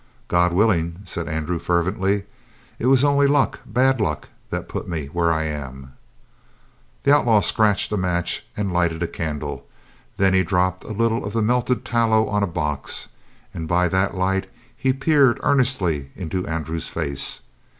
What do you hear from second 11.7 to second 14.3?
tallow on a box, and by that